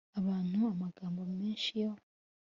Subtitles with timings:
[0.19, 1.91] abantu amagambo menshi yo